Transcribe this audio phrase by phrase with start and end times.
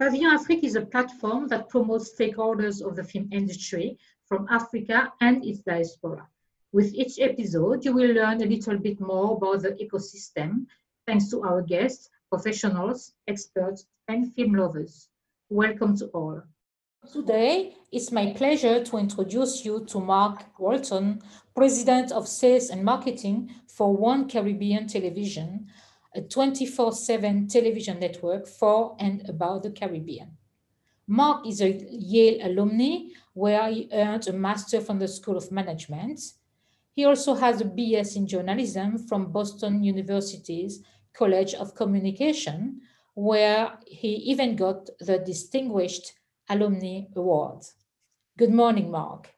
[0.00, 5.44] Pavillon Afrique is a platform that promotes stakeholders of the film industry from Africa and
[5.44, 6.26] its diaspora.
[6.72, 10.64] With each episode, you will learn a little bit more about the ecosystem
[11.06, 15.10] thanks to our guests, professionals, experts, and film lovers.
[15.50, 16.44] Welcome to all.
[17.12, 21.20] Today, it's my pleasure to introduce you to Mark Walton,
[21.54, 25.66] President of Sales and Marketing for One Caribbean Television,
[26.14, 30.36] a 24 7 television network for and about the Caribbean.
[31.06, 36.20] Mark is a Yale alumni where he earned a master from the School of Management.
[36.92, 40.82] He also has a BS in journalism from Boston University's
[41.12, 42.80] College of Communication,
[43.14, 46.12] where he even got the Distinguished
[46.48, 47.64] Alumni Award.
[48.36, 49.30] Good morning, Mark.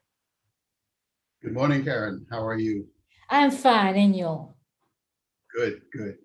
[1.41, 2.25] Good morning, Karen.
[2.29, 2.87] How are you?
[3.29, 4.53] I'm fine, and you?
[5.55, 6.17] Good, good.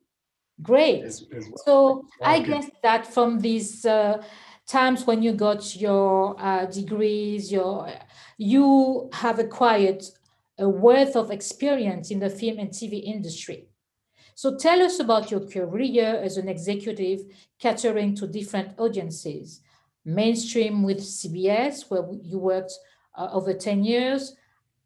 [0.62, 1.04] Great.
[1.04, 1.62] As, as well.
[1.64, 4.22] So I guess that from these uh,
[4.66, 7.92] times when you got your uh, degrees, your
[8.36, 10.02] you have acquired
[10.58, 13.68] a wealth of experience in the film and TV industry.
[14.34, 17.20] So tell us about your career as an executive
[17.58, 19.60] catering to different audiences.
[20.04, 22.72] Mainstream with CBS, where you worked
[23.16, 24.36] uh, over 10 years,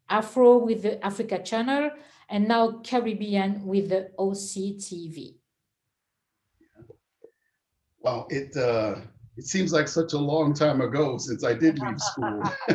[0.09, 1.91] Afro with the Africa Channel,
[2.29, 5.35] and now Caribbean with the OCTV.
[8.03, 8.95] Well, it uh,
[9.37, 12.43] it seems like such a long time ago since I did leave school.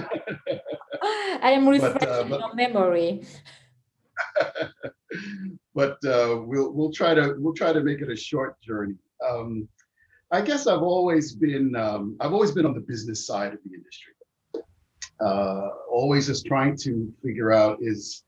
[1.43, 3.25] I am refreshing but, uh, but, your memory.
[5.75, 8.95] but uh, we'll we'll try to we'll try to make it a short journey.
[9.29, 9.69] Um,
[10.31, 13.75] I guess I've always been um, I've always been on the business side of the
[13.75, 14.15] industry.
[15.21, 18.25] Uh, always just trying to figure out is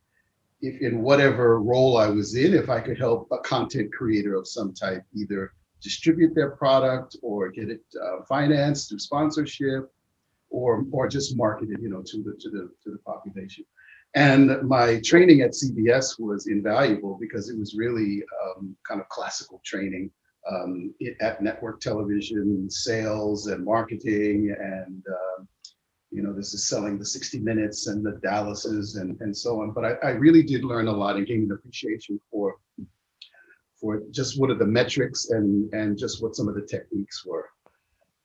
[0.61, 4.47] if in whatever role I was in, if I could help a content creator of
[4.47, 9.93] some type, either distribute their product or get it uh, financed through sponsorship
[10.51, 13.65] or or just market it, you know, to the to the to the population.
[14.15, 19.61] And my training at CBS was invaluable because it was really um, kind of classical
[19.65, 20.11] training
[20.51, 25.45] um, at network television, sales and marketing, and uh,
[26.11, 29.71] you know, this is selling the 60 Minutes and the Dallases and and so on.
[29.71, 32.57] But I, I really did learn a lot and gain an appreciation for
[33.81, 37.49] for just what are the metrics and and just what some of the techniques were.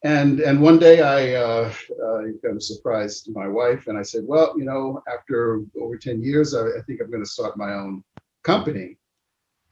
[0.04, 1.74] And and one day I uh,
[2.06, 6.22] uh, kind of surprised my wife and I said, well, you know, after over 10
[6.22, 8.04] years, I, I think I'm going to start my own
[8.44, 8.98] company.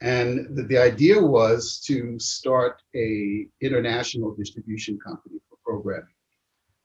[0.00, 6.08] And the, the idea was to start a international distribution company for programming.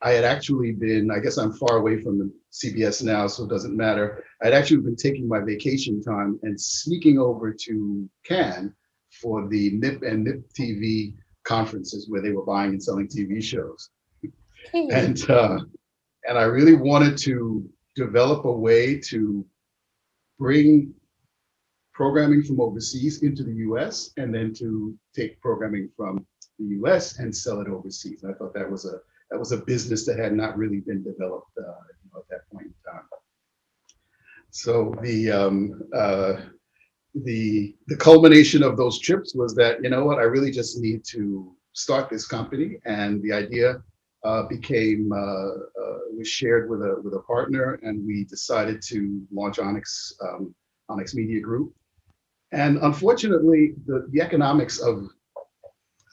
[0.01, 3.49] I had actually been, I guess I'm far away from the CBS now, so it
[3.49, 4.23] doesn't matter.
[4.41, 8.73] I'd actually been taking my vacation time and sneaking over to Cannes
[9.11, 13.89] for the MIP and MIP TV conferences where they were buying and selling TV shows.
[14.73, 15.59] And uh,
[16.27, 19.45] and I really wanted to develop a way to
[20.37, 20.93] bring
[21.93, 26.25] programming from overseas into the US and then to take programming from
[26.57, 28.23] the US and sell it overseas.
[28.23, 28.99] I thought that was a
[29.31, 31.61] that was a business that had not really been developed uh,
[32.03, 33.03] you know, at that point in time.
[34.51, 36.33] So the um, uh,
[37.15, 41.03] the the culmination of those trips was that you know what I really just need
[41.05, 43.81] to start this company, and the idea
[44.23, 49.25] uh, became uh, uh, was shared with a with a partner, and we decided to
[49.31, 50.53] launch Onyx um,
[50.89, 51.73] Onyx Media Group.
[52.51, 55.07] And unfortunately, the the economics of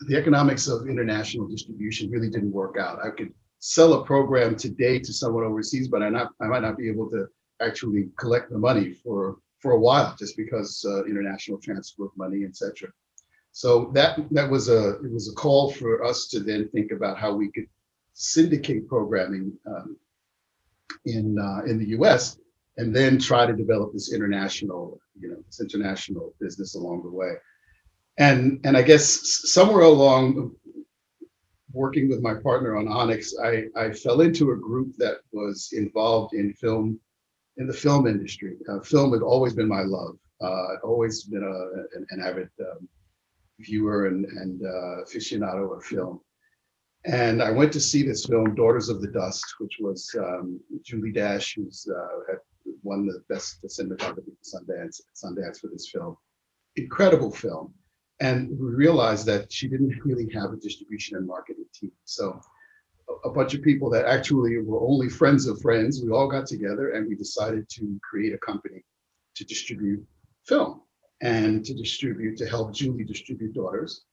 [0.08, 2.98] the economics of international distribution really didn't work out.
[3.04, 6.78] I could sell a program today to someone overseas, but I not I might not
[6.78, 7.26] be able to
[7.60, 12.44] actually collect the money for for a while, just because uh, international transfer of money,
[12.44, 12.88] etc.
[13.52, 17.18] So that that was a it was a call for us to then think about
[17.18, 17.66] how we could
[18.12, 19.96] syndicate programming um,
[21.04, 22.38] in uh, in the U.S.
[22.76, 27.34] and then try to develop this international you know this international business along the way.
[28.18, 29.04] And and I guess
[29.50, 30.54] somewhere along
[31.72, 36.32] working with my partner on Onyx, I, I fell into a group that was involved
[36.34, 36.98] in film
[37.58, 38.56] in the film industry.
[38.68, 40.16] Uh, film had always been my love.
[40.42, 42.88] Uh, I've always been a, an, an avid um,
[43.60, 46.20] viewer and, and uh, aficionado of film.
[47.04, 51.12] And I went to see this film, Daughters of the Dust, which was um, Julie
[51.12, 52.38] Dash, who's uh, had
[52.82, 56.16] won the best cinematography at Sundance, Sundance for this film.
[56.74, 57.72] Incredible film.
[58.20, 61.92] And we realized that she didn't really have a distribution and marketing team.
[62.04, 62.40] So
[63.24, 66.02] a bunch of people that actually were only friends of friends.
[66.02, 68.84] We all got together and we decided to create a company
[69.36, 70.04] to distribute
[70.46, 70.82] film
[71.22, 74.04] and to distribute, to help Julie distribute Daughters.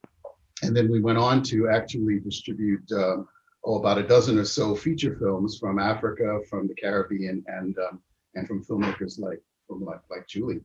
[0.61, 3.27] And then we went on to actually distribute um,
[3.65, 8.01] oh, about a dozen or so feature films from Africa, from the Caribbean, and um,
[8.35, 10.61] and from filmmakers like from like, like Julie.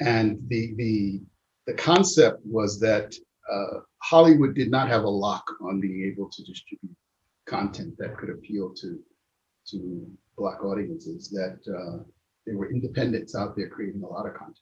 [0.00, 1.22] And the the
[1.66, 3.14] the concept was that
[3.50, 6.96] uh, Hollywood did not have a lock on being able to distribute
[7.46, 8.98] content that could appeal to
[9.70, 10.06] to
[10.36, 11.28] black audiences.
[11.30, 12.04] That uh,
[12.46, 14.58] there were independents out there creating a lot of content,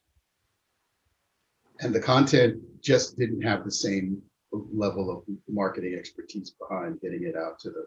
[1.80, 4.22] and the content just didn't have the same
[4.72, 7.86] level of marketing expertise behind getting it out to the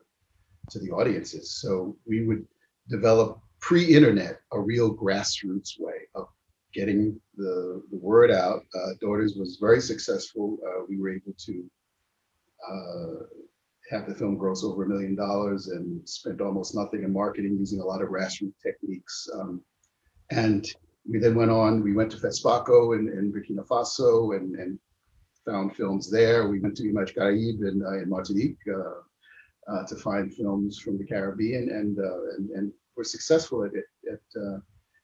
[0.69, 1.51] to the audiences.
[1.61, 2.45] So we would
[2.89, 6.27] develop pre-internet a real grassroots way of
[6.73, 8.61] getting the, the word out.
[8.75, 10.57] Uh, Daughters was very successful.
[10.67, 11.69] Uh, we were able to
[12.69, 13.25] uh,
[13.89, 17.79] have the film gross over a million dollars and spent almost nothing in marketing using
[17.79, 19.27] a lot of grassroots techniques.
[19.33, 19.61] Um,
[20.31, 20.65] and
[21.07, 24.79] we then went on, we went to FESPACO in, in Burkina Faso and, and
[25.45, 26.47] found films there.
[26.47, 30.97] We went to Image Caraïbe in, uh, in Martinique uh, uh, to find films from
[30.97, 33.71] the Caribbean and, uh, and, and were successful at
[34.11, 34.57] at, uh,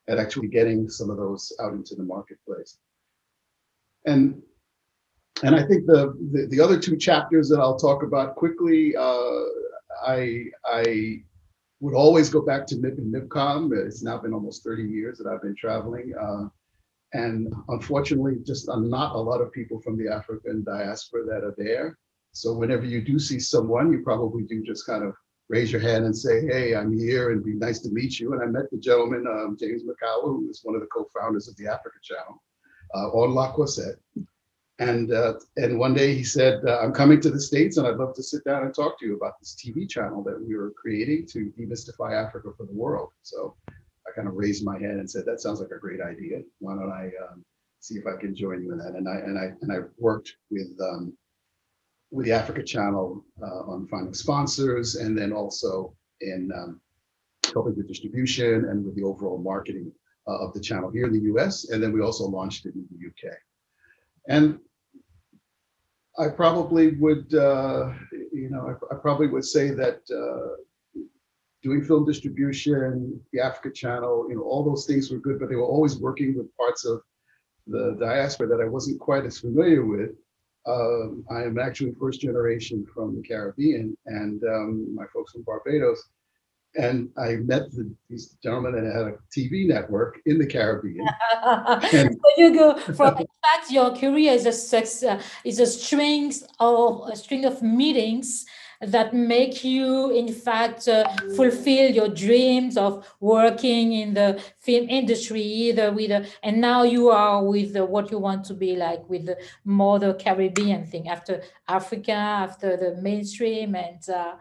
[0.08, 2.78] at actually getting some of those out into the marketplace.
[4.06, 4.42] And
[5.44, 9.42] and I think the, the, the other two chapters that I'll talk about quickly, uh,
[10.06, 11.24] I I
[11.80, 13.72] would always go back to MIP and MIPCOM.
[13.86, 16.14] It's now been almost 30 years that I've been traveling.
[16.20, 16.48] Uh,
[17.14, 21.56] and unfortunately, just uh, not a lot of people from the African diaspora that are
[21.58, 21.98] there.
[22.34, 25.14] So whenever you do see someone, you probably do just kind of
[25.50, 28.34] raise your hand and say, hey, I'm here and be nice to meet you.
[28.34, 31.58] And I met the gentleman, um, James Makawa, who is one of the co-founders of
[31.58, 32.42] the Africa Channel
[32.96, 33.98] uh, on La Croisette.
[34.82, 37.98] And, uh, and one day he said, uh, I'm coming to the States and I'd
[37.98, 40.72] love to sit down and talk to you about this TV channel that we were
[40.72, 43.10] creating to demystify Africa for the world.
[43.22, 46.40] So I kind of raised my hand and said, that sounds like a great idea.
[46.58, 47.46] Why don't I um,
[47.80, 48.96] see if I can join you in that?
[48.96, 51.16] And I, and I, and I worked with, um,
[52.10, 56.82] with the Africa Channel uh, on finding sponsors and then also in um,
[57.54, 59.92] helping with distribution and with the overall marketing
[60.28, 61.70] uh, of the channel here in the US.
[61.70, 63.36] And then we also launched it in the UK.
[64.28, 64.60] And
[66.18, 71.02] I probably would, uh, you know, I, I, probably would say that uh,
[71.64, 75.56] doing film distribution, the Africa Channel, you know, all those things were good, but they
[75.56, 77.02] were always working with parts of
[77.68, 80.12] the diaspora that I wasn't quite as familiar with.
[80.68, 86.04] Um, I am actually first generation from the Caribbean, and um, my folks from Barbados
[86.76, 91.06] and I met the, these gentlemen that had a TV network in the Caribbean.
[91.94, 95.66] and, so you go from in fact your career is a sex, uh, is a
[95.66, 98.46] string of a string of meetings
[98.82, 105.42] that make you in fact uh, fulfill your dreams of working in the film industry
[105.42, 109.08] either with a, and now you are with the, what you want to be like
[109.08, 114.36] with the more the Caribbean thing after Africa after the mainstream and uh,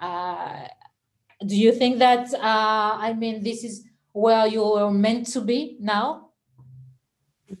[0.00, 0.66] uh,
[1.44, 6.30] do you think that uh, i mean this is where you're meant to be now?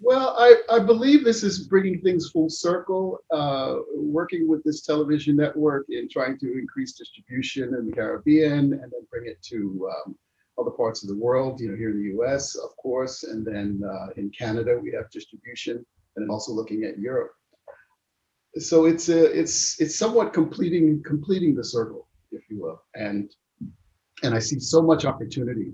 [0.00, 5.36] Well i, I believe this is bringing things full circle uh, working with this television
[5.36, 10.16] network in trying to increase distribution in the caribbean and then bring it to um,
[10.58, 13.80] other parts of the world you know here in the us of course and then
[13.88, 15.84] uh, in canada we have distribution
[16.16, 17.32] and also looking at europe.
[18.58, 22.82] So it's a, it's it's somewhat completing completing the circle if you will.
[22.94, 23.30] And
[24.22, 25.72] and I see so much opportunity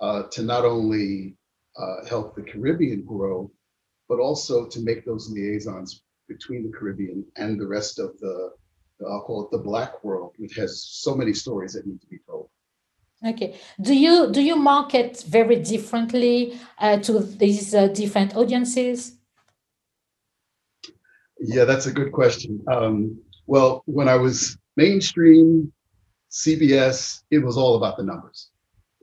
[0.00, 1.36] uh, to not only
[1.76, 3.50] uh, help the Caribbean grow,
[4.08, 8.50] but also to make those liaisons between the Caribbean and the rest of the,
[9.08, 12.18] I'll call it the Black world, which has so many stories that need to be
[12.26, 12.48] told.
[13.24, 13.54] Okay.
[13.80, 19.16] Do you do you market very differently uh, to these uh, different audiences?
[21.38, 22.60] Yeah, that's a good question.
[22.66, 25.72] Um, well, when I was mainstream
[26.32, 28.50] CBS, it was all about the numbers.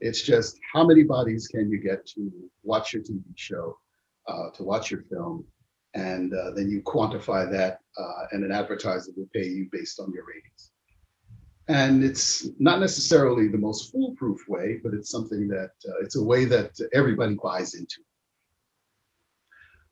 [0.00, 2.30] It's just how many bodies can you get to
[2.64, 3.78] watch your TV show,
[4.26, 5.44] uh, to watch your film,
[5.94, 10.12] and uh, then you quantify that, uh, and an advertiser will pay you based on
[10.12, 10.72] your ratings.
[11.68, 16.24] And it's not necessarily the most foolproof way, but it's something that uh, it's a
[16.24, 18.00] way that everybody buys into.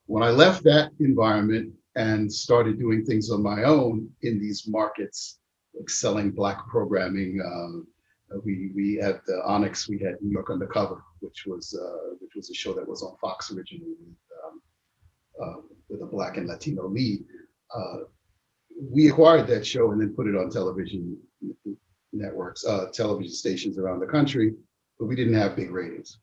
[0.07, 5.39] When I left that environment and started doing things on my own in these markets
[5.87, 7.41] selling black programming.
[7.45, 7.87] Um,
[8.45, 9.89] we we had the Onyx.
[9.89, 13.17] We had New York Undercover, which was uh, which was a show that was on
[13.21, 14.63] Fox originally with, um,
[15.43, 17.25] uh, with a black and Latino lead.
[17.75, 17.99] Uh,
[18.81, 21.19] we acquired that show and then put it on television
[22.13, 24.55] networks, uh, television stations around the country,
[24.99, 26.19] but we didn't have big ratings.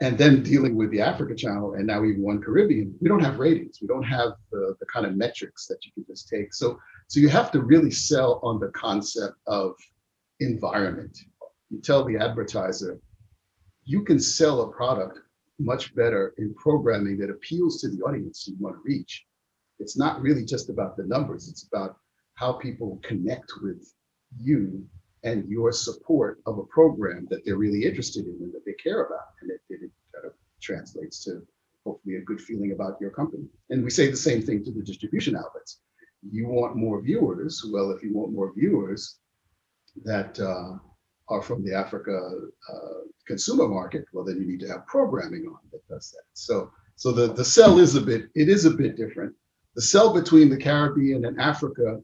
[0.00, 3.38] And then dealing with the Africa channel and now even one Caribbean, we don't have
[3.38, 3.78] ratings.
[3.80, 6.52] We don't have the, the kind of metrics that you can just take.
[6.52, 9.74] So So you have to really sell on the concept of
[10.40, 11.18] environment.
[11.70, 13.00] You tell the advertiser,
[13.84, 15.18] you can sell a product
[15.58, 19.24] much better in programming that appeals to the audience you want to reach.
[19.78, 21.96] It's not really just about the numbers, it's about
[22.34, 23.92] how people connect with
[24.40, 24.84] you
[25.24, 29.04] and your support of a program that they're really interested in and that they care
[29.04, 29.28] about.
[29.40, 31.42] And it, it, it kind of translates to
[31.84, 33.44] hopefully a good feeling about your company.
[33.70, 35.80] And we say the same thing to the distribution outlets.
[36.30, 37.64] You want more viewers.
[37.70, 39.18] Well, if you want more viewers
[40.04, 40.78] that uh,
[41.28, 42.18] are from the Africa
[42.72, 46.24] uh, consumer market, well, then you need to have programming on that does that.
[46.34, 49.34] So, so the, the sell is a bit, it is a bit different.
[49.74, 52.00] The sell between the Caribbean and Africa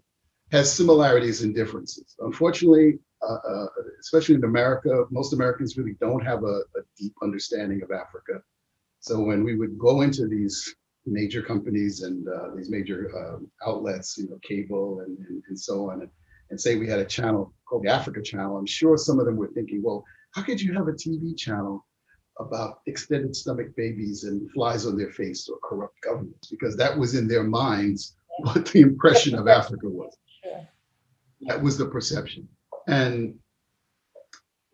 [0.53, 2.17] has similarities and differences.
[2.19, 3.67] Unfortunately, uh, uh,
[4.01, 8.43] especially in America, most Americans really don't have a, a, deep understanding of Africa.
[9.01, 10.75] So when we would go into these
[11.05, 15.91] major companies and uh, these major um, outlets, you know, cable and, and, and so
[15.91, 16.11] on, and,
[16.49, 19.37] and, say we had a channel called the Africa Channel, I'm sure some of them
[19.37, 21.85] were thinking, well, how could you have a TV channel
[22.39, 26.49] about extended stomach babies and flies on their face or corrupt governments?
[26.49, 30.17] Because that was in their minds what the impression of Africa was.
[31.43, 32.49] That was the perception.
[32.87, 33.35] And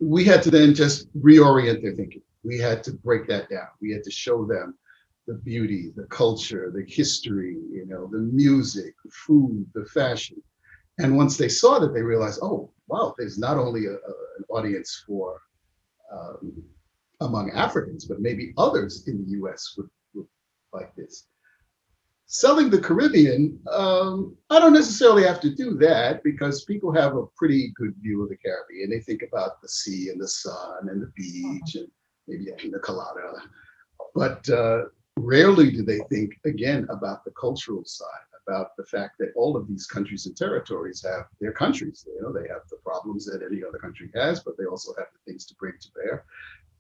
[0.01, 2.23] we had to then just reorient their thinking.
[2.45, 3.69] We had to break that down.
[3.81, 4.77] We had to show them
[5.27, 10.41] the beauty, the culture, the history, you know, the music, the food, the fashion.
[10.99, 14.45] And once they saw that, they realized, oh, wow, there's not only a, a, an
[14.49, 15.41] audience for
[16.13, 16.63] um,
[17.21, 20.27] among Africans, but maybe others in the US would, would
[20.73, 21.27] like this.
[22.29, 27.27] Selling the Caribbean, um, I don't necessarily have to do that because people have a
[27.37, 28.91] pretty good view of the Caribbean.
[28.91, 31.89] They think about the sea and the sun and the beach and
[32.27, 33.43] maybe a pina colada.
[34.13, 38.07] But uh, rarely do they think, again, about the cultural side,
[38.49, 42.05] about the fact that all of these countries and territories have their countries.
[42.09, 45.07] You know, they have the problems that any other country has, but they also have
[45.13, 46.25] the things to bring to bear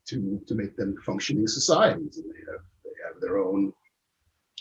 [0.06, 2.16] to, to make them functioning societies.
[2.16, 3.72] And they have, they have their own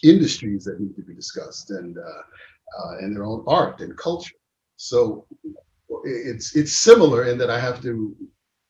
[0.09, 4.35] industries that need to be discussed and uh, uh, and their own art and culture.
[4.77, 5.25] So
[6.03, 8.15] it's it's similar in that I have to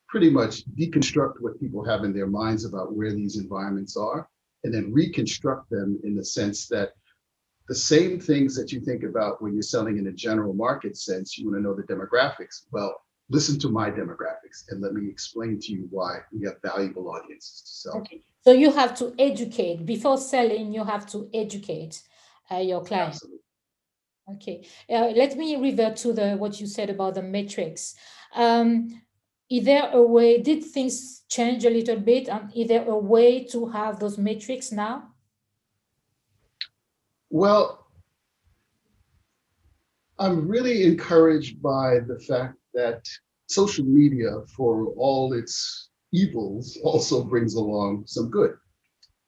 [0.08, 4.30] pretty much deconstruct what people have in their minds about where these environments are
[4.64, 6.92] and then reconstruct them in the sense that
[7.68, 11.38] the same things that you think about when you're selling in a general market sense,
[11.38, 12.66] you want to know the demographics.
[12.72, 12.96] Well,
[13.30, 17.62] listen to my demographics and let me explain to you why we have valuable audiences
[17.62, 17.98] to sell.
[18.00, 18.22] Okay.
[18.44, 20.74] So you have to educate before selling.
[20.74, 22.02] You have to educate
[22.52, 23.14] uh, your client.
[23.14, 23.40] Absolutely.
[24.36, 24.68] Okay.
[24.90, 27.96] Uh, let me revert to the what you said about the metrics.
[28.36, 29.02] Um,
[29.50, 30.42] is there a way?
[30.42, 32.28] Did things change a little bit?
[32.30, 35.14] And is there a way to have those metrics now?
[37.30, 37.88] Well,
[40.18, 43.04] I'm really encouraged by the fact that
[43.48, 48.56] social media, for all its evils, also brings along some good.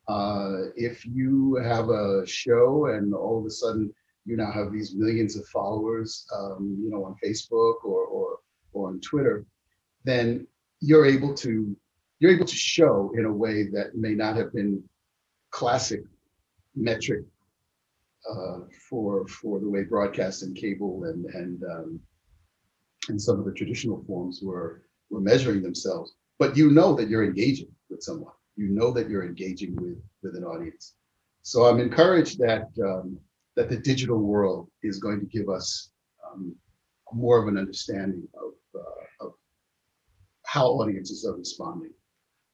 [0.07, 3.93] Uh, if you have a show and all of a sudden
[4.25, 8.37] you now have these millions of followers, um, you know, on Facebook or, or,
[8.71, 9.45] or on Twitter,
[10.03, 10.47] then
[10.79, 11.75] you're able to
[12.19, 14.83] you're able to show in a way that may not have been
[15.51, 16.01] classic
[16.75, 17.23] metric
[18.29, 21.99] uh, for for the way broadcast and cable and and um,
[23.09, 26.13] and some of the traditional forms were were measuring themselves.
[26.39, 28.33] But you know that you're engaging with someone.
[28.55, 30.95] You know that you're engaging with with an audience.
[31.43, 33.17] So I'm encouraged that um,
[33.55, 35.91] that the digital world is going to give us
[36.25, 36.55] um,
[37.13, 39.33] more of an understanding of, uh, of
[40.45, 41.91] how audiences are responding.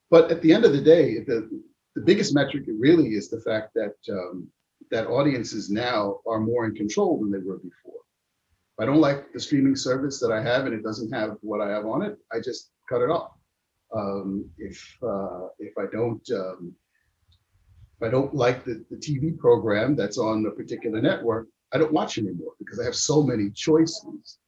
[0.09, 1.49] But at the end of the day, the
[1.95, 4.47] the biggest metric really is the fact that um,
[4.91, 8.01] that audiences now are more in control than they were before.
[8.77, 11.61] If I don't like the streaming service that I have and it doesn't have what
[11.61, 13.31] I have on it, I just cut it off.
[13.95, 16.73] Um, if uh, if I don't um,
[18.01, 21.93] if I don't like the, the TV program that's on a particular network, I don't
[21.93, 24.39] watch anymore because I have so many choices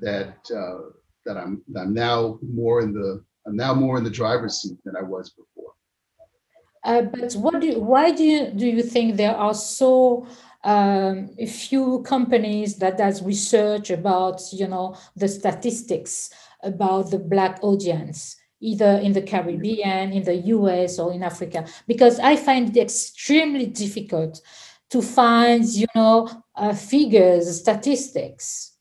[0.00, 0.90] that uh,
[1.24, 4.96] that I'm I'm now more in the I'm now more in the driver's seat than
[4.96, 5.72] I was before.
[6.84, 10.26] Uh, but what do why do you do you think there are so
[10.64, 16.30] um, a few companies that does research about you know the statistics
[16.62, 21.66] about the black audience either in the caribbean in the us or in africa.
[21.86, 24.40] Because i find it extremely difficult
[24.90, 28.76] to find you know uh, figures statistics.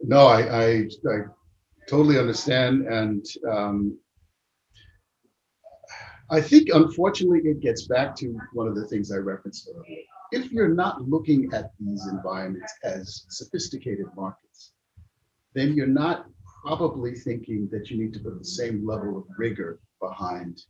[0.00, 0.66] No I, I,
[1.10, 1.18] I
[1.88, 3.98] totally understand and um,
[6.30, 10.00] I think, unfortunately, it gets back to one of the things I referenced earlier.
[10.32, 14.72] if you're not looking at these environments as sophisticated markets,
[15.54, 16.26] then you're not
[16.64, 20.62] probably thinking that you need to put the same level of rigor behind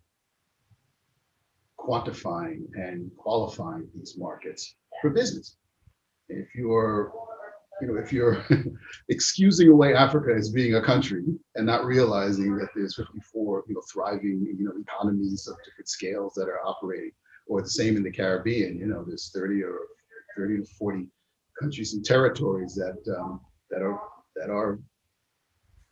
[1.78, 5.56] quantifying and qualifying these markets for business.
[6.28, 7.12] If you're,
[7.80, 8.44] you know, if you're
[9.08, 13.82] excusing away Africa as being a country and not realizing that there's 54, you know,
[13.92, 17.12] thriving, you know, economies of different scales that are operating,
[17.46, 19.78] or the same in the Caribbean, you know, there's 30 or
[20.36, 21.06] 30 to 40
[21.60, 23.40] countries and territories that um,
[23.70, 24.00] that are
[24.36, 24.78] that are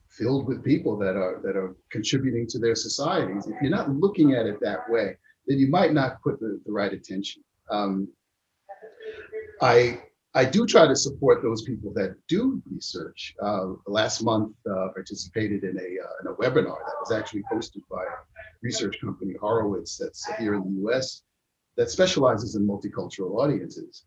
[0.09, 3.47] filled with people that are that are contributing to their societies.
[3.47, 6.73] If you're not looking at it that way, then you might not put the, the
[6.73, 7.43] right attention.
[7.71, 8.09] Um,
[9.61, 10.03] I
[10.35, 13.35] I do try to support those people that do research.
[13.43, 17.83] Uh, last month, uh, participated in a uh, in a webinar that was actually hosted
[17.91, 18.17] by a
[18.62, 21.23] research company, Horowitz, that's here in the U.S.
[21.77, 24.05] that specializes in multicultural audiences.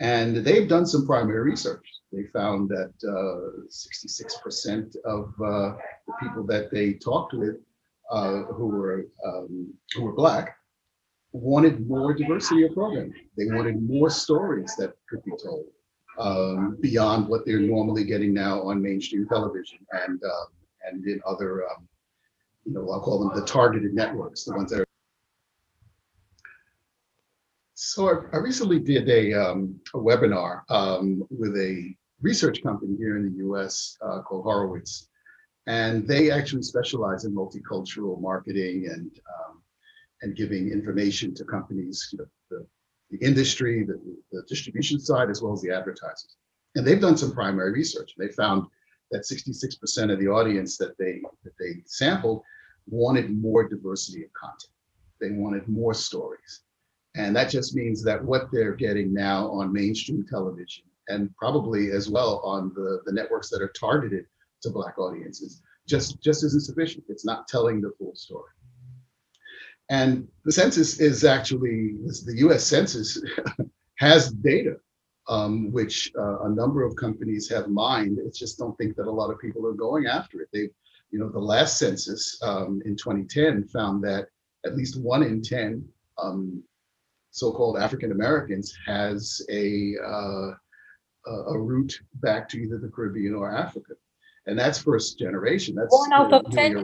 [0.00, 1.86] And they've done some primary research.
[2.12, 2.92] They found that
[3.70, 5.76] 66% uh, of uh,
[6.06, 7.56] the people that they talked with
[8.10, 10.56] uh, who were um, who were black
[11.36, 13.14] wanted more diversity of programming.
[13.36, 15.66] They wanted more stories that could be told
[16.18, 20.46] um, beyond what they're normally getting now on mainstream television and uh,
[20.86, 21.88] and in other, um,
[22.64, 24.86] you know, I'll call them the targeted networks, the ones that are.
[27.74, 33.16] So I, I recently did a, um, a webinar um, with a research company here
[33.16, 33.96] in the U.S.
[34.00, 35.08] Uh, called Horowitz,
[35.66, 39.62] and they actually specialize in multicultural marketing and um,
[40.26, 42.66] and giving information to companies, you know, the,
[43.10, 43.98] the industry, the,
[44.32, 46.36] the distribution side, as well as the advertisers.
[46.74, 48.12] And they've done some primary research.
[48.18, 48.66] They found
[49.12, 52.42] that 66% of the audience that they that they sampled
[52.88, 54.72] wanted more diversity of content.
[55.20, 56.62] They wanted more stories.
[57.14, 62.10] And that just means that what they're getting now on mainstream television and probably as
[62.10, 64.26] well on the, the networks that are targeted
[64.62, 67.04] to Black audiences just, just isn't sufficient.
[67.08, 68.50] It's not telling the full story.
[69.88, 73.22] And the census is actually, the US Census
[73.98, 74.76] has data,
[75.28, 78.18] um, which uh, a number of companies have mined.
[78.18, 80.48] It's just don't think that a lot of people are going after it.
[80.52, 80.68] They,
[81.10, 84.26] you know, the last census um, in 2010 found that
[84.64, 85.86] at least one in 10
[86.18, 86.62] um,
[87.30, 90.50] so-called African Americans has a, uh,
[91.26, 93.92] a route back to either the Caribbean or Africa.
[94.46, 95.74] And that's first generation.
[95.74, 96.82] That's one out of 10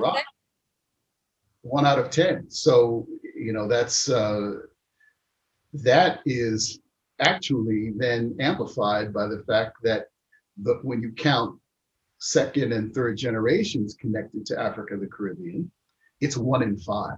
[1.62, 2.50] one out of 10.
[2.50, 4.52] So, you know, that's, uh,
[5.74, 6.80] that is
[7.20, 10.06] actually then amplified by the fact that
[10.62, 11.58] the, when you count
[12.18, 15.70] second and third generations connected to Africa, the Caribbean,
[16.20, 17.16] it's one in five.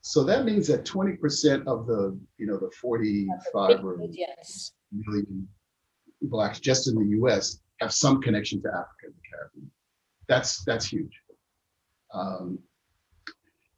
[0.00, 5.48] So that means that 20% of the, you know, the 45 or million
[6.22, 9.70] blacks just in the US have some connection to Africa and the Caribbean.
[10.28, 11.20] That's, that's huge.
[12.14, 12.58] Um,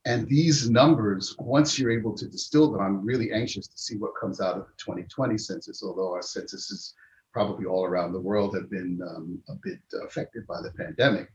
[0.06, 4.18] and these numbers, once you're able to distill them, I'm really anxious to see what
[4.18, 6.94] comes out of the 2020 census, although our censuses
[7.32, 11.28] probably all around the world have been um, a bit affected by the pandemic.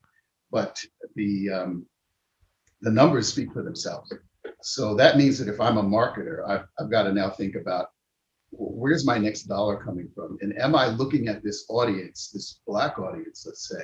[0.51, 0.83] But
[1.15, 1.85] the, um,
[2.81, 4.11] the numbers speak for themselves.
[4.61, 7.89] So that means that if I'm a marketer, I've, I've got to now think about
[8.51, 10.37] where's my next dollar coming from?
[10.41, 13.83] And am I looking at this audience, this Black audience, let's say,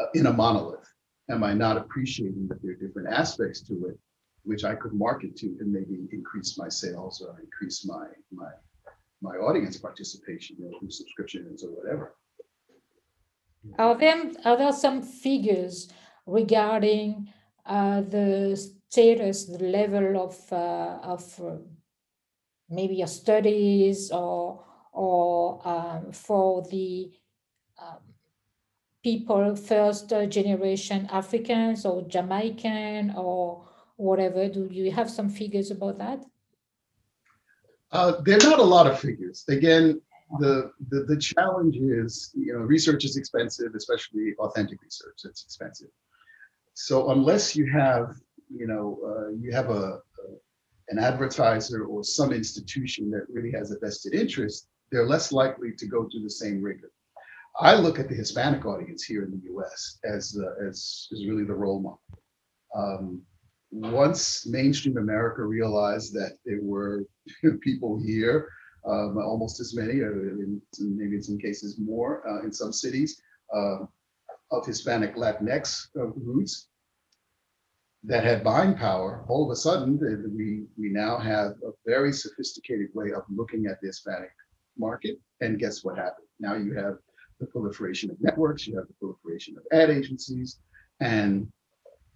[0.00, 0.88] uh, in a monolith?
[1.30, 3.98] Am I not appreciating that there are different aspects to it,
[4.44, 8.50] which I could market to and maybe increase my sales or increase my my
[9.22, 12.14] my audience participation, you know, through subscriptions or whatever.
[13.78, 15.88] Are there are there some figures
[16.26, 17.28] regarding
[17.64, 18.56] uh, the
[18.88, 21.56] status, the level of uh, of uh,
[22.68, 27.12] maybe your studies or or um, for the
[27.78, 28.05] um,
[29.06, 33.64] people, first generation Africans or Jamaican or
[34.08, 34.48] whatever?
[34.48, 36.18] Do you have some figures about that?
[37.92, 39.44] Uh, there are not a lot of figures.
[39.48, 40.00] Again,
[40.40, 45.18] the, the, the challenge is, you know, research is expensive, especially authentic research.
[45.24, 45.92] It's expensive.
[46.74, 48.06] So unless you have,
[48.60, 49.84] you know, uh, you have a,
[50.24, 50.26] a
[50.88, 55.86] an advertiser or some institution that really has a vested interest, they're less likely to
[55.94, 56.90] go through the same rigor.
[57.58, 59.98] I look at the Hispanic audience here in the U.S.
[60.04, 62.20] as uh, as is really the role model.
[62.74, 63.22] Um,
[63.70, 67.04] once mainstream America realized that there were
[67.60, 68.48] people here,
[68.86, 73.20] um, almost as many, or in, maybe in some cases more, uh, in some cities,
[73.54, 73.78] uh,
[74.50, 76.68] of Hispanic Latinx uh, roots,
[78.04, 79.98] that had buying power, all of a sudden,
[80.36, 84.30] we, we now have a very sophisticated way of looking at the Hispanic
[84.78, 85.18] market.
[85.40, 86.28] And guess what happened?
[86.38, 86.98] Now you have
[87.40, 90.60] the proliferation of networks, you have the proliferation of ad agencies,
[91.00, 91.50] and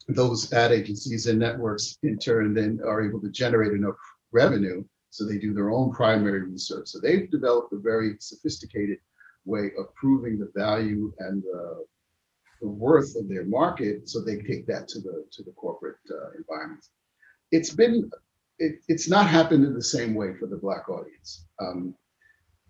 [0.08, 3.96] those ad agencies and networks in turn then are able to generate enough
[4.32, 6.88] revenue so they do their own primary research.
[6.88, 8.98] So they've developed a very sophisticated
[9.44, 11.84] way of proving the value and the,
[12.60, 16.30] the worth of their market so they take that to the to the corporate uh,
[16.38, 16.84] environment.
[17.50, 18.10] It's been
[18.58, 21.94] it, it's not happened in the same way for the black audience um,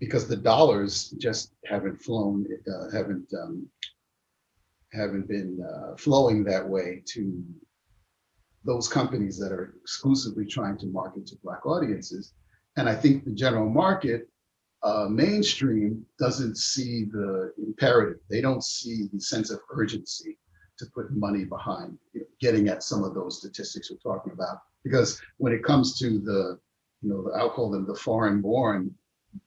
[0.01, 3.67] because the dollars just haven't flown uh, haven't um,
[4.93, 7.45] haven't been uh, flowing that way to
[8.65, 12.35] those companies that are exclusively trying to market to black audiences
[12.77, 14.27] and i think the general market
[14.83, 18.19] uh, mainstream doesn't see the imperative.
[18.31, 20.39] They don't see the sense of urgency
[20.79, 24.63] to put money behind you know, getting at some of those statistics we're talking about.
[24.83, 26.59] Because when it comes to the,
[27.03, 28.95] you know, I'll call them the foreign-born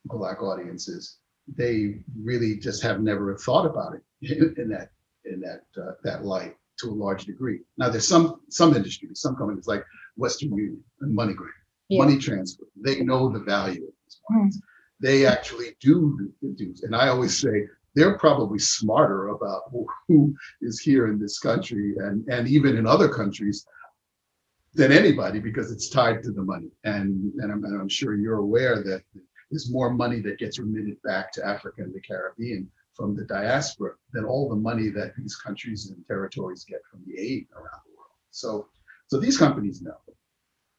[0.06, 1.18] black audiences,
[1.48, 4.90] they really just have never thought about it in that
[5.26, 7.60] in that uh, that light to a large degree.
[7.78, 9.84] Now there's some some industries, some companies like
[10.16, 11.48] Western Union and MoneyGram,
[11.90, 12.04] yeah.
[12.04, 12.66] money transfer.
[12.84, 14.58] They know the value of these markets.
[14.58, 14.62] Mm
[15.04, 16.74] they actually do do.
[16.84, 19.64] And I always say they're probably smarter about
[20.08, 23.66] who is here in this country and, and even in other countries
[24.74, 26.70] than anybody because it's tied to the money.
[26.84, 29.04] And, and, I'm, and I'm sure you're aware that
[29.54, 33.92] there's more money that gets remitted back to Africa and the Caribbean from the diaspora
[34.12, 37.96] than all the money that these countries and territories get from the aid around the
[37.96, 38.18] world.
[38.32, 38.68] So,
[39.08, 39.98] so these companies know.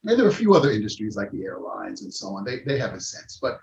[0.03, 2.45] And there are a few other industries like the airlines and so on.
[2.45, 3.61] They, they have a sense, but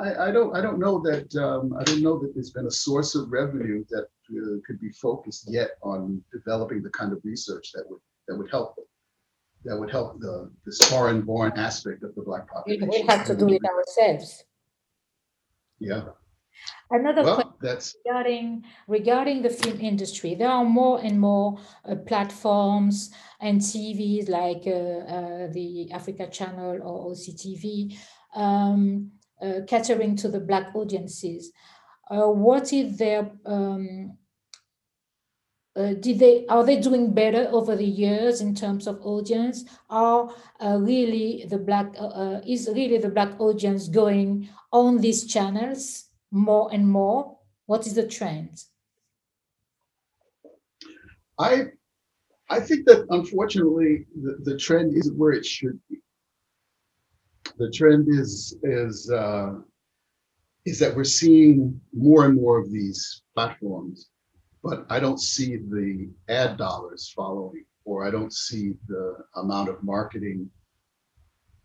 [0.00, 2.70] I, I don't I don't know that um, I don't know that there's been a
[2.70, 7.70] source of revenue that uh, could be focused yet on developing the kind of research
[7.74, 8.76] that would that would help
[9.64, 12.88] that would help the this foreign-born aspect of the black population.
[12.88, 14.44] We have to do it ourselves.
[15.78, 16.02] Yeah.
[16.90, 17.96] Another well, question that's...
[18.04, 20.34] regarding regarding the film industry.
[20.34, 26.80] There are more and more uh, platforms and TVs like uh, uh, the Africa Channel
[26.82, 27.96] or OCTV
[28.36, 29.10] um,
[29.42, 31.52] uh, catering to the black audiences.
[32.10, 34.16] Uh, what is their um,
[35.76, 39.64] uh, did they are they doing better over the years in terms of audience?
[39.90, 45.26] Are uh, really the black uh, uh is really the black audience going on these
[45.26, 47.38] channels more and more?
[47.66, 48.64] What is the trend?
[51.38, 51.66] I
[52.48, 55.98] I think that unfortunately the, the trend isn't where it should be
[57.58, 59.52] the trend is is uh,
[60.64, 64.08] is that we're seeing more and more of these platforms,
[64.64, 69.82] but I don't see the ad dollars following, or I don't see the amount of
[69.82, 70.48] marketing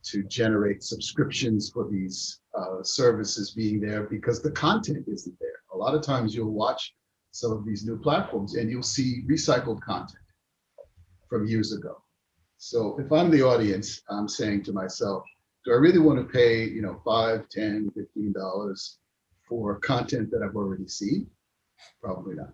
[0.03, 5.61] to generate subscriptions for these uh, services being there because the content isn't there.
[5.73, 6.93] A lot of times you'll watch
[7.31, 10.23] some of these new platforms and you'll see recycled content
[11.29, 12.01] from years ago.
[12.57, 15.23] So if I'm the audience, I'm saying to myself,
[15.63, 18.97] do I really want to pay, you know, five, ten, fifteen dollars
[19.47, 21.27] for content that I've already seen?
[22.01, 22.53] Probably not.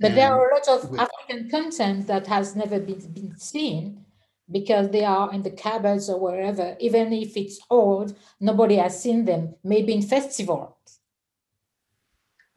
[0.00, 4.04] But there are a lot of African content that has never been, been seen
[4.50, 9.24] because they are in the cupboards or wherever, even if it's old, nobody has seen
[9.24, 11.00] them, maybe in festivals.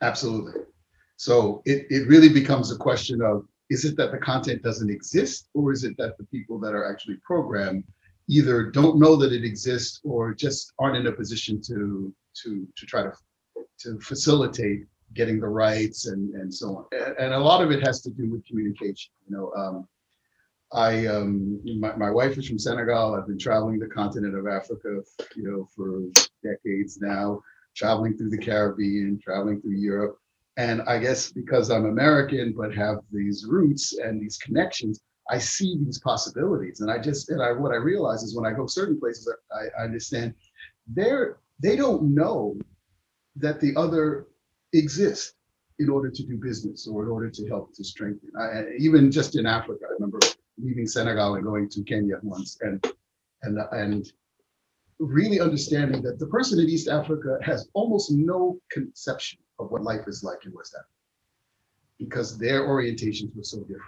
[0.02, 0.62] Absolutely.
[1.15, 5.50] So it, it really becomes a question of is it that the content doesn't exist
[5.54, 7.84] or is it that the people that are actually programmed
[8.30, 12.86] either don't know that it exists or just aren't in a position to to to
[12.86, 13.12] try to
[13.80, 17.15] to facilitate getting the rights and and so on.
[17.20, 19.88] And, a lot of it has to do with communication you know um,
[20.74, 23.15] i um, my, my wife is from senegal.
[23.15, 25.02] I've been traveling the continent of africa
[25.36, 26.04] you know for
[26.43, 27.41] decades now
[27.76, 30.17] traveling through the caribbean traveling through europe.
[30.58, 35.78] And i guess because i'm american but have these roots and these connections I see
[35.78, 36.80] these possibilities.
[36.82, 39.82] And I just, and I, what I realize is when I go certain places, I,
[39.82, 40.34] I understand
[40.88, 42.58] they're, they don't know
[43.36, 44.28] that the other
[44.73, 45.34] exists
[45.80, 48.30] in order to do business or in order to help to strengthen.
[48.39, 50.19] I, even just in Africa, I remember
[50.58, 52.84] leaving Senegal and going to Kenya once and,
[53.43, 54.12] and, and
[54.99, 60.08] really understanding that the person in East Africa has almost no conception of what life
[60.08, 60.89] is like in West Africa
[61.99, 63.84] because their orientations were so different.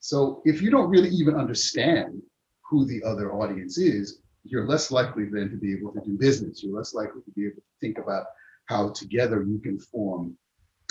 [0.00, 2.22] So if you don't really even understand
[2.68, 6.62] who the other audience is, you're less likely then to be able to do business.
[6.62, 8.26] You're less likely to be able to think about
[8.70, 10.36] how together you can form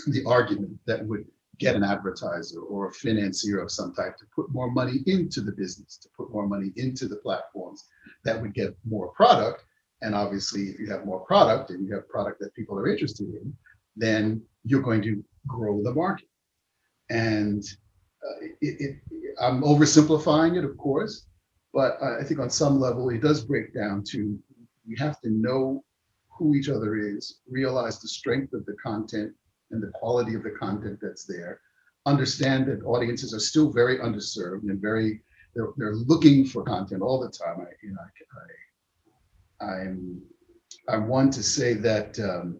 [0.08, 1.26] the argument that would
[1.60, 5.54] get an advertiser or a financier of some type to put more money into the
[5.54, 7.86] business, to put more money into the platforms
[8.26, 9.64] that would get more product.
[10.02, 13.30] And obviously, if you have more product and you have product that people are interested
[13.30, 13.54] in,
[13.96, 16.30] then you're going to grow the market.
[17.10, 17.64] And
[18.26, 18.96] uh, it, it,
[19.42, 21.28] I'm oversimplifying it, of course,
[21.74, 24.38] but I think on some level it does break down to
[24.88, 25.84] we have to know
[26.40, 29.34] who each other is, realize the strength of the content
[29.72, 31.60] and the quality of the content that's there,
[32.06, 35.22] understand that audiences are still very underserved and very
[35.54, 37.58] they're, they're looking for content all the time.
[37.60, 37.98] I, you know,
[39.62, 40.22] I, I I'm
[40.88, 42.60] I'm one to say that um,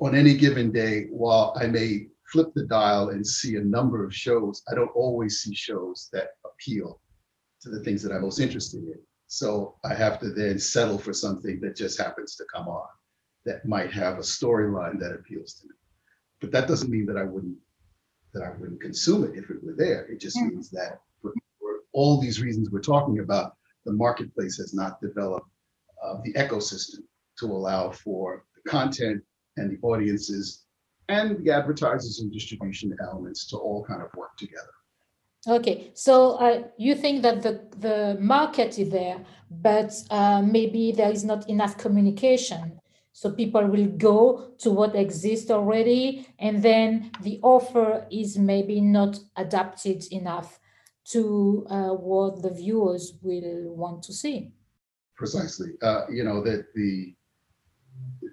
[0.00, 4.14] on any given day, while I may flip the dial and see a number of
[4.14, 7.00] shows, I don't always see shows that appeal
[7.62, 8.98] to the things that I'm most interested in.
[9.28, 12.88] So I have to then settle for something that just happens to come on
[13.44, 15.74] that might have a storyline that appeals to me.
[16.40, 17.56] But that doesn't mean that I wouldn't
[18.34, 20.06] that I wouldn't consume it if it were there.
[20.06, 20.50] It just mm.
[20.50, 25.48] means that for, for, all these reasons we're talking about, the marketplace has not developed
[26.04, 27.00] uh, the ecosystem
[27.38, 29.22] to allow for the content
[29.56, 30.64] and the audiences
[31.08, 34.77] and the advertisers and distribution elements to all kind of work together.
[35.46, 41.10] Okay, so uh, you think that the, the market is there, but uh, maybe there
[41.10, 42.80] is not enough communication.
[43.12, 49.18] So people will go to what exists already, and then the offer is maybe not
[49.36, 50.60] adapted enough
[51.10, 54.52] to uh, what the viewers will want to see.
[55.16, 55.70] Precisely.
[55.82, 57.14] Uh, you know that the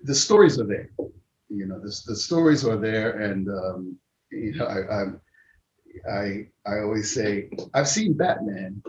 [0.04, 0.90] the stories are there
[1.50, 3.20] you know, the, the stories are there.
[3.20, 3.98] And, um,
[4.32, 5.22] you know, I, I'm,
[6.10, 8.82] I, I always say, I've seen Batman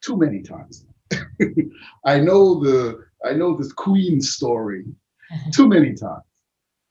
[0.00, 0.86] too many times.
[2.04, 4.84] I know the, I know the Queen story
[5.52, 6.24] too many times,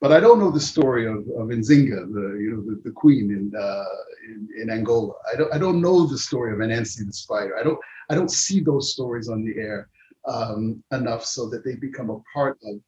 [0.00, 3.30] but I don't know the story of, of Nzinga, the, you know, the, the Queen
[3.30, 3.84] in, uh,
[4.26, 5.14] in, in Angola.
[5.32, 7.56] I don't, I don't know the story of Anansi the Spider.
[7.58, 7.78] I don't,
[8.10, 9.88] I don't see those stories on the air
[10.26, 12.80] um, enough so that they become a part of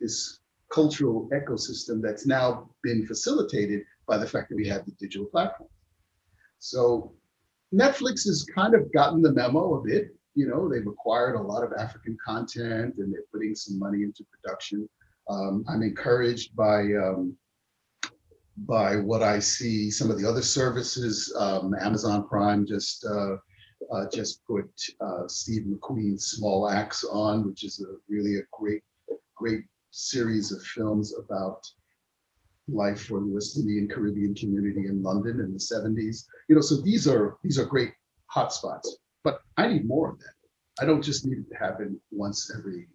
[0.00, 0.40] this
[0.72, 5.68] cultural ecosystem that's now been facilitated by the fact that we have the digital platform.
[6.58, 7.12] So
[7.74, 10.16] Netflix has kind of gotten the memo a bit.
[10.34, 14.24] You know, they've acquired a lot of African content and they're putting some money into
[14.24, 14.88] production.
[15.28, 17.36] Um, I'm encouraged by um,
[18.58, 19.90] by what I see.
[19.90, 23.36] Some of the other services, um, Amazon Prime just uh,
[23.92, 28.82] uh, just put uh, Steve McQueen's Small Axe on, which is a really a great
[29.36, 31.66] great series of films about
[32.68, 36.24] life for the West Indian Caribbean community in London in the 70s.
[36.48, 37.92] You know, so these are these are great
[38.34, 38.88] hotspots,
[39.22, 40.34] but I need more of that.
[40.80, 42.88] I don't just need it to happen once every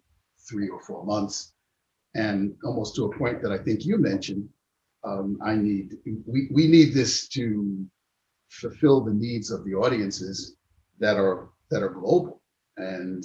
[0.48, 1.54] three or four months.
[2.14, 4.48] And almost to a point that I think you mentioned,
[5.04, 7.86] um, I need we, we need this to
[8.50, 10.56] fulfill the needs of the audiences
[10.98, 12.42] that are that are global.
[12.76, 13.24] And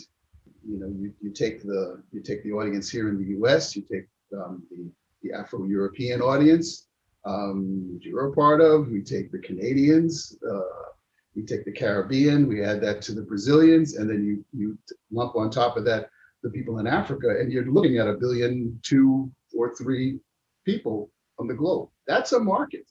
[0.68, 3.82] you know, you, you take the you take the audience here in the U.S., you
[3.82, 4.92] take um, the
[5.26, 6.88] the Afro-European audience,
[7.26, 8.90] um, you're a part of.
[8.90, 10.90] We take the Canadians, uh,
[11.36, 14.78] we take the Caribbean, we add that to the Brazilians, and then you you
[15.12, 16.10] lump on top of that
[16.44, 20.20] the people in Africa, and you're looking at a billion, two or three
[20.64, 21.10] people
[21.40, 21.90] on the globe.
[22.08, 22.86] That's a market.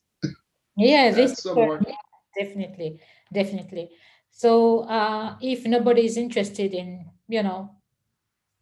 [0.76, 1.94] Yeah, this market.
[2.36, 3.00] definitely,
[3.32, 3.90] definitely.
[4.32, 7.70] So uh, if nobody is interested in you know,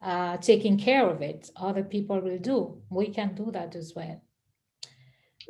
[0.02, 2.82] uh, taking care of it, other people will do.
[2.90, 4.20] We can do that as well.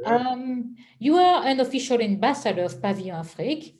[0.05, 3.77] Um, you are an official ambassador of Pavillon Afrique.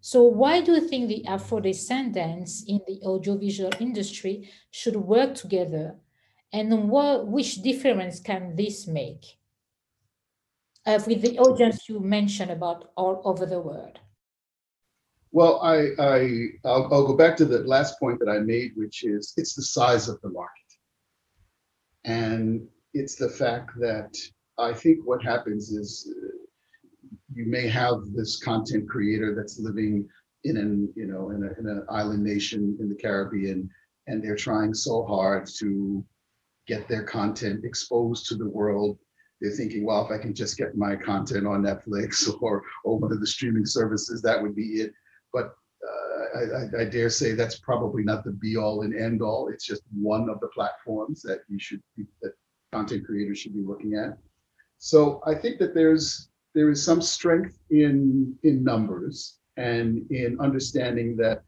[0.00, 5.98] So why do you think the Afro descendants in the audiovisual industry should work together?
[6.52, 9.24] And what, which difference can this make
[10.86, 13.98] uh, with the audience you mentioned about all over the world?
[15.34, 19.02] Well, I, I I'll, I'll, go back to the last point that I made, which
[19.02, 20.70] is it's the size of the market,
[22.04, 24.16] and it's the fact that
[24.58, 26.36] I think what happens is uh,
[27.34, 30.08] you may have this content creator that's living
[30.44, 33.68] in an you know in, a, in an island nation in the Caribbean,
[34.06, 36.04] and they're trying so hard to
[36.68, 39.00] get their content exposed to the world.
[39.40, 43.10] They're thinking, well, if I can just get my content on Netflix or, or one
[43.10, 44.92] of the streaming services, that would be it
[45.34, 49.48] but uh, I, I, dare say that's probably not the be all and end all.
[49.48, 52.32] It's just one of the platforms that you should be, that
[52.72, 54.16] content creators should be looking at.
[54.78, 61.16] So I think that there's there is some strength in in numbers and in understanding
[61.16, 61.42] that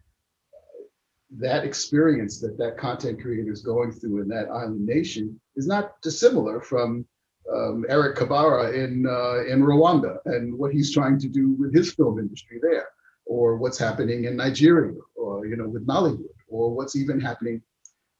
[1.39, 6.01] that experience that that content creator is going through in that island nation is not
[6.03, 7.07] dissimilar from
[7.53, 11.95] um, Eric Kabera in, uh, in Rwanda and what he's trying to do with his
[11.95, 12.89] film industry there,
[13.27, 17.61] or what's happening in Nigeria, or, you know, with Nollywood, or what's even happening,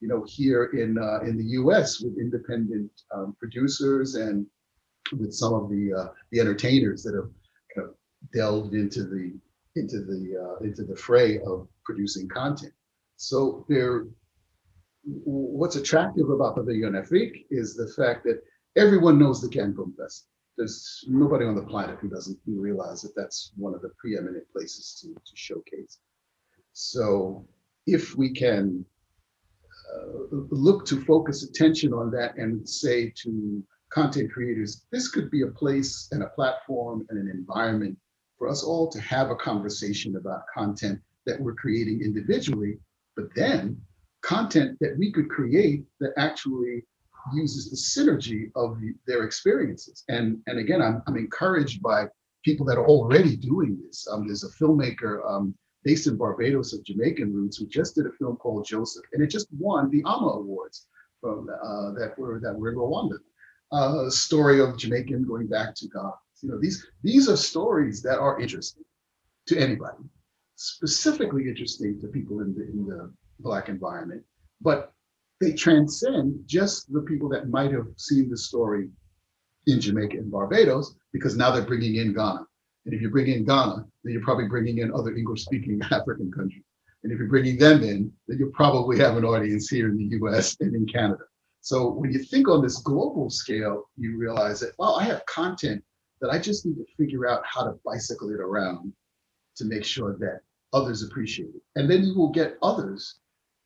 [0.01, 4.47] you know, here in, uh, in the US with independent um, producers and
[5.13, 7.31] with some of the, uh, the entertainers that have
[7.75, 7.95] kind of
[8.35, 9.33] delved into the,
[9.77, 12.73] into the, uh, into the fray of producing content.
[13.17, 14.07] So there,
[15.05, 18.43] what's attractive about Pavillon Afrique is the fact that
[18.77, 20.27] everyone knows the Cancun Fest.
[20.57, 24.99] There's nobody on the planet who doesn't realize that that's one of the preeminent places
[25.03, 25.99] to, to showcase.
[26.73, 27.47] So
[27.87, 28.85] if we can
[29.95, 35.43] uh, look to focus attention on that and say to content creators, this could be
[35.43, 37.97] a place and a platform and an environment
[38.39, 42.79] for us all to have a conversation about content that we're creating individually,
[43.17, 43.81] but then
[44.23, 46.85] content that we could create that actually
[47.35, 50.05] uses the synergy of their experiences.
[50.09, 52.07] And, and again, I'm, I'm encouraged by
[52.45, 54.07] people that are already doing this.
[54.11, 58.13] Um, there's a filmmaker um, based in Barbados of Jamaican roots who just did a
[58.13, 60.87] film called Joseph, and it just won the AMA Awards
[61.21, 63.19] from uh, that were that were in Rwanda.
[63.73, 66.13] Uh, story of Jamaican going back to Ghana.
[66.43, 68.85] You know, these these are stories that are interesting
[69.49, 70.05] to anybody,
[70.57, 74.23] specifically interesting to people in the in the black environment,
[74.61, 74.93] but
[75.41, 78.89] they transcend just the people that might have seen the story
[79.67, 82.47] in Jamaica and Barbados, because now they're bringing in Ghana.
[82.85, 86.31] And if you bring in Ghana, then you're probably bringing in other English speaking African
[86.31, 86.63] countries.
[87.03, 90.17] And if you're bringing them in, then you probably have an audience here in the
[90.19, 91.25] US and in Canada.
[91.61, 95.83] So when you think on this global scale, you realize that, well, I have content
[96.21, 98.93] that I just need to figure out how to bicycle it around
[99.57, 100.41] to make sure that
[100.73, 101.63] others appreciate it.
[101.75, 103.17] And then you will get others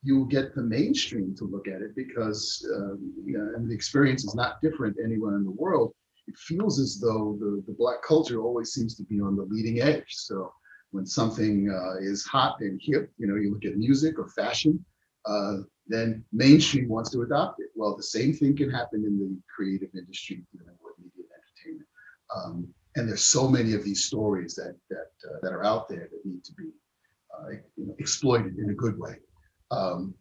[0.02, 4.34] you will get the mainstream to look at it because um, and the experience is
[4.34, 5.92] not different anywhere in the world.
[6.26, 9.80] It feels as though the, the black culture always seems to be on the leading
[9.80, 10.04] edge.
[10.08, 10.52] So
[10.92, 14.82] when something uh, is hot and hip, you know, you look at music or fashion,
[15.26, 17.68] uh, then mainstream wants to adopt it.
[17.74, 21.88] Well, the same thing can happen in the creative industry, dealing with media and entertainment.
[22.34, 26.08] Um, and there's so many of these stories that that uh, that are out there
[26.10, 26.70] that need to be
[27.36, 29.16] uh, you know, exploited in a good way
[29.70, 30.14] um,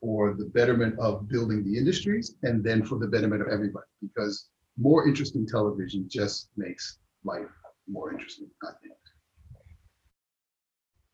[0.00, 4.48] for the betterment of building the industries and then for the betterment of everybody because
[4.78, 7.48] more interesting television just makes life
[7.88, 8.94] more interesting, I think.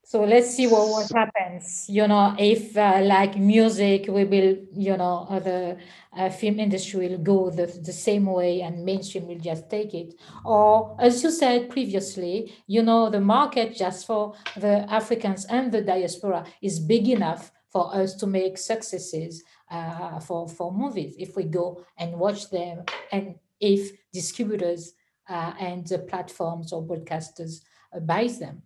[0.04, 1.86] So let's see what, what happens.
[1.88, 5.76] You know, if uh, like music, we will, you know, the
[6.18, 10.14] uh, film industry will go the, the same way and mainstream will just take it.
[10.44, 15.80] Or as you said previously, you know, the market just for the Africans and the
[15.80, 21.44] diaspora is big enough for us to make successes uh, for, for movies if we
[21.44, 24.94] go and watch them and if distributors
[25.28, 27.60] uh, and the platforms or broadcasters
[27.94, 28.62] uh, buys them.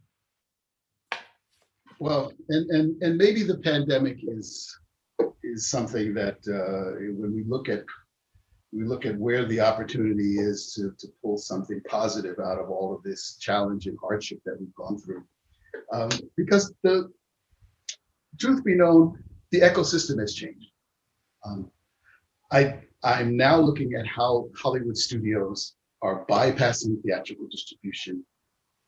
[2.00, 4.76] Well, and, and, and maybe the pandemic is
[5.44, 7.84] is something that uh, when we look at
[8.72, 12.92] we look at where the opportunity is to, to pull something positive out of all
[12.92, 15.22] of this challenge and hardship that we've gone through.
[15.92, 17.12] Um, because the
[18.38, 20.66] truth be known, the ecosystem has changed.
[21.44, 21.70] Um,
[22.50, 28.24] I, I'm now looking at how Hollywood studios are bypassing theatrical distribution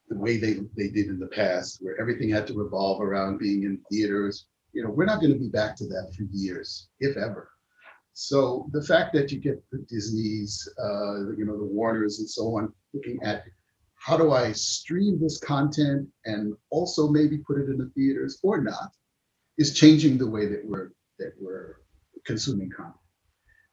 [0.09, 3.64] the way they, they did in the past, where everything had to revolve around being
[3.64, 4.46] in theaters.
[4.72, 7.50] You know, we're not going to be back to that for years, if ever.
[8.12, 12.56] So the fact that you get the Disneys, uh, you know, the Warners and so
[12.56, 13.44] on, looking at
[13.96, 18.62] how do I stream this content and also maybe put it in the theaters or
[18.62, 18.90] not,
[19.59, 21.77] is changing the way that we're that we're
[22.25, 22.95] consuming content.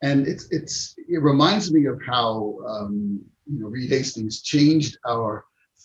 [0.02, 5.44] And it's it's it reminds me of how um, you know Reed Hastings changed our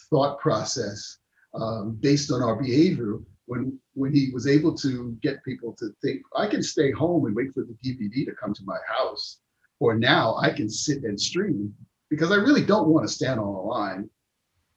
[0.09, 1.17] thought process
[1.53, 6.21] um, based on our behavior when when he was able to get people to think
[6.35, 9.39] I can stay home and wait for the DVD to come to my house,
[9.79, 11.73] or now I can sit and stream
[12.09, 14.09] because I really don't want to stand on a line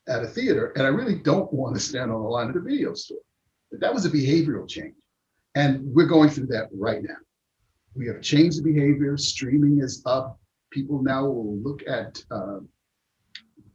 [0.09, 2.61] at a theater, and I really don't want to stand on a line at a
[2.61, 3.18] video store.
[3.70, 4.95] But that was a behavioral change.
[5.55, 7.16] And we're going through that right now.
[7.94, 9.16] We have changed the behavior.
[9.18, 10.40] Streaming is up.
[10.70, 12.61] People now will look at uh,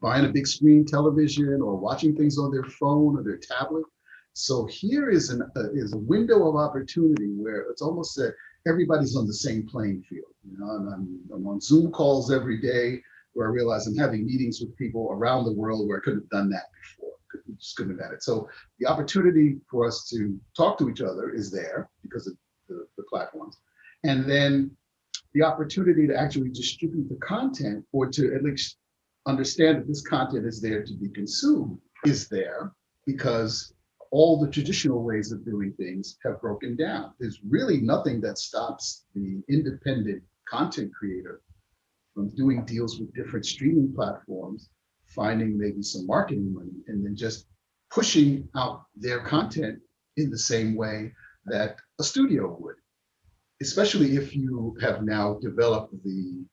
[0.01, 3.83] buying a big screen television or watching things on their phone or their tablet.
[4.33, 8.33] So here is an uh, is a window of opportunity where it's almost that
[8.67, 10.31] everybody's on the same playing field.
[10.49, 13.01] You know, and I'm, I'm on Zoom calls every day
[13.33, 16.29] where I realize I'm having meetings with people around the world where I couldn't have
[16.29, 16.96] done that before
[17.55, 18.23] just couldn't have had it.
[18.23, 22.33] So the opportunity for us to talk to each other is there because of
[22.67, 23.57] the, the platforms.
[24.03, 24.71] And then
[25.33, 28.77] the opportunity to actually distribute the content or to at least
[29.25, 32.71] understand that this content is there to be consumed is there
[33.05, 33.73] because
[34.11, 37.13] all the traditional ways of doing things have broken down.
[37.19, 41.41] There's really nothing that stops the independent content creator
[42.13, 44.69] from doing deals with different streaming platforms,
[45.07, 47.47] finding maybe some marketing money, and then just
[47.89, 49.79] pushing out their content
[50.17, 51.11] in the same way
[51.45, 52.75] that a studio would,
[53.61, 56.45] especially if you have now developed the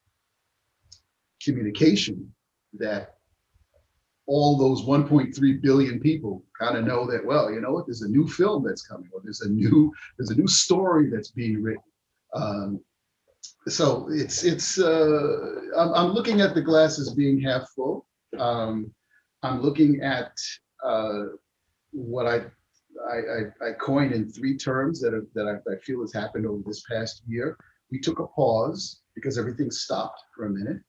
[1.43, 2.33] communication
[2.75, 3.15] that
[4.27, 8.09] all those 1.3 billion people kind of know that well you know what there's a
[8.09, 11.83] new film that's coming or there's a new there's a new story that's being written.
[12.35, 12.81] Um,
[13.69, 18.07] so it's it's uh, I'm, I'm looking at the glass as being half full
[18.41, 18.93] um,
[19.43, 20.33] i'm looking at
[20.85, 21.25] uh,
[21.93, 22.43] what I,
[23.11, 26.83] I, I coined in three terms that that I, I feel has happened over this
[26.91, 27.57] past year
[27.91, 30.83] we took a pause because everything stopped for a minute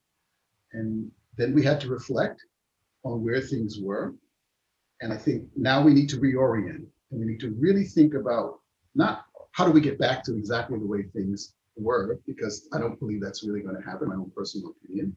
[0.74, 2.42] and then we had to reflect
[3.04, 4.16] on where things were.
[5.02, 8.60] And I think now we need to reorient and we need to really think about
[8.96, 13.00] not how do we get back to exactly the way things were, because I don't
[13.00, 15.16] believe that's really going to happen, my own personal opinion.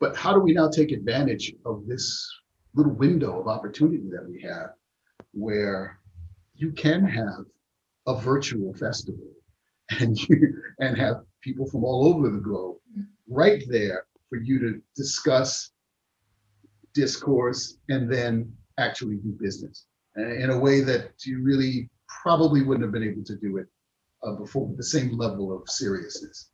[0.00, 2.28] But how do we now take advantage of this
[2.74, 4.70] little window of opportunity that we have
[5.32, 5.98] where
[6.54, 7.44] you can have
[8.06, 9.26] a virtual festival
[10.00, 12.76] and you and have people from all over the globe
[13.28, 15.70] right there for you to discuss,
[16.94, 19.86] discourse, and then actually do business
[20.16, 21.88] in a way that you really
[22.22, 23.66] probably wouldn't have been able to do it
[24.24, 26.50] uh, before with the same level of seriousness.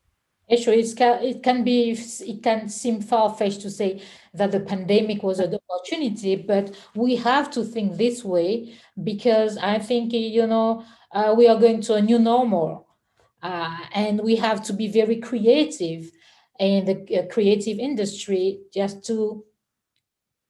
[0.51, 4.03] Actually, it's, it can be, it can seem far-fetched to say
[4.35, 9.79] that the pandemic was an opportunity, but we have to think this way because I
[9.79, 12.87] think, you know, uh, we are going to a new normal
[13.43, 16.11] uh, and we have to be very creative
[16.59, 19.45] in the uh, creative industry just to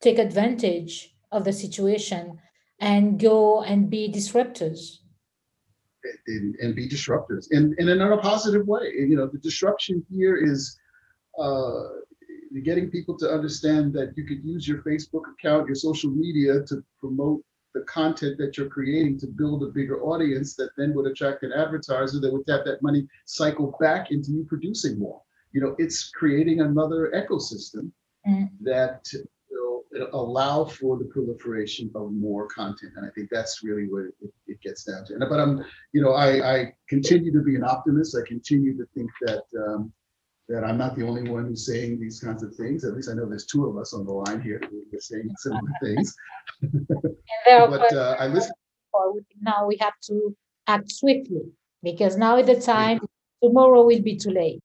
[0.01, 2.38] take advantage of the situation
[2.80, 4.99] and go and be disruptors
[6.26, 10.36] and, and be disruptors and, and in a positive way you know the disruption here
[10.36, 10.78] is
[11.38, 11.84] uh,
[12.62, 16.82] getting people to understand that you could use your facebook account your social media to
[17.00, 17.42] promote
[17.74, 21.52] the content that you're creating to build a bigger audience that then would attract an
[21.52, 25.20] advertiser that would have that money cycle back into you producing more
[25.55, 27.92] you know, it's creating another ecosystem
[28.26, 28.50] mm.
[28.61, 29.07] that
[30.12, 32.92] allow for the proliferation of more content.
[32.97, 35.14] And I think that's really what it, it gets down to.
[35.14, 38.16] And, but I'm, you know, I, I, continue to be an optimist.
[38.16, 39.92] I continue to think that um,
[40.49, 42.84] that I'm not the only one who's saying these kinds of things.
[42.84, 45.30] At least I know there's two of us on the line here who are saying
[45.38, 46.14] similar things.
[47.47, 48.53] but uh, I listen.
[49.40, 50.36] Now we have to
[50.66, 51.51] act swiftly
[51.82, 53.01] because now is the time.
[53.42, 54.62] Tomorrow will be too late.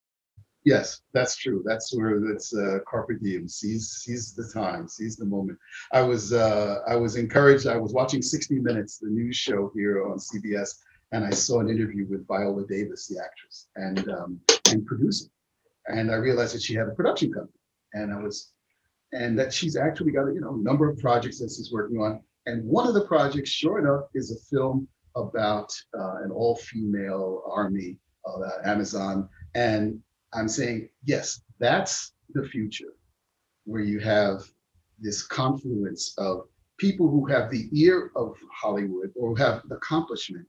[0.66, 1.64] Yes, that's true.
[1.66, 3.48] That's where that's uh, carpe diem.
[3.48, 5.58] Seize seize the time, seize the moment.
[5.94, 7.66] I was uh, I was encouraged.
[7.66, 10.76] I was watching 60 Minutes, the news show here on CBS,
[11.14, 14.40] and I saw an interview with Viola Davis, the actress and um,
[14.70, 15.28] and producer,
[15.88, 17.60] and I realized that she had a production company,
[17.94, 18.52] and I was,
[19.14, 22.22] and that she's actually got a you know number of projects that she's working on,
[22.48, 27.98] and one of the projects, sure enough, is a film about uh, an all-female army,
[28.26, 30.00] of Amazon, and
[30.34, 32.94] I'm saying, yes, that's the future
[33.66, 34.42] where you have
[35.00, 40.46] this confluence of people who have the ear of Hollywood or who have accomplishment,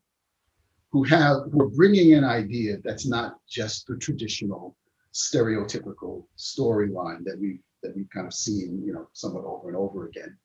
[0.90, 4.76] who have who are bringing an idea that's not just the traditional
[5.12, 10.06] stereotypical storyline that we that we've kind of seen, you know, somewhat over and over
[10.06, 10.36] again.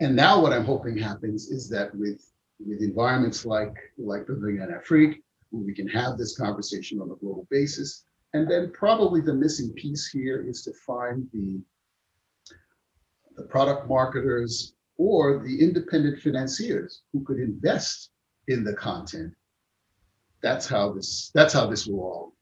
[0.00, 2.24] And now what I'm hoping happens is that with
[2.64, 7.46] with environments like like Pavillon Afrique, where we can have this conversation on a global
[7.50, 11.60] basis, and then probably the missing piece here is to find the,
[13.36, 18.10] the product marketers or the independent financiers who could invest
[18.48, 19.32] in the content.
[20.42, 22.32] That's how this that's how this will all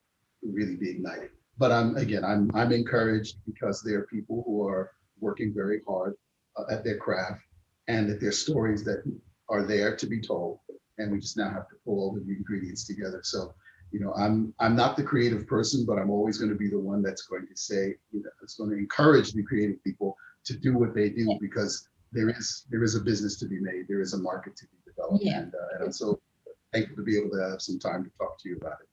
[0.42, 1.30] really be ignited.
[1.56, 6.14] But I'm again I'm I'm encouraged because there are people who are working very hard
[6.56, 7.42] uh, at their craft
[7.88, 9.02] and that there's stories that
[9.48, 10.60] are there to be told
[10.98, 13.20] and we just now have to pull all the ingredients together.
[13.22, 13.54] So
[13.90, 16.78] you know, I'm I'm not the creative person, but I'm always going to be the
[16.78, 20.56] one that's going to say, you know, it's going to encourage the creative people to
[20.56, 24.00] do what they do because there is there is a business to be made, there
[24.00, 25.40] is a market to be developed, yeah.
[25.40, 26.20] and, uh, and I'm so
[26.72, 28.88] thankful to be able to have some time to talk to you about it.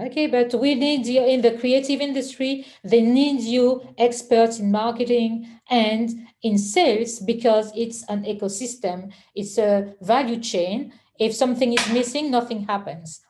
[0.00, 2.66] Okay, but we need you in the creative industry.
[2.82, 9.12] They need you experts in marketing and in sales because it's an ecosystem.
[9.34, 10.92] It's a value chain.
[11.20, 13.20] If something is missing, nothing happens.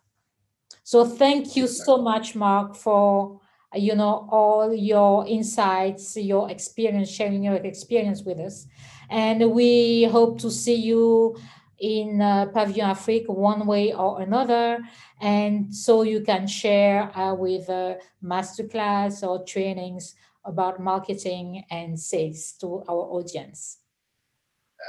[0.85, 3.41] So thank you so much, Mark, for
[3.75, 8.67] you know all your insights, your experience, sharing your experience with us,
[9.09, 11.37] and we hope to see you
[11.79, 14.79] in uh, Pavillon Afrique one way or another,
[15.21, 20.15] and so you can share uh, with uh, masterclass or trainings
[20.45, 23.79] about marketing and sales to our audience.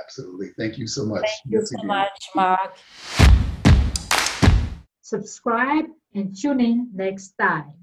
[0.04, 0.50] Absolutely.
[0.58, 1.22] Thank you so much.
[1.22, 3.43] Thank you so much, Mark.
[5.14, 5.86] Subscribe
[6.16, 7.83] and tune in next time.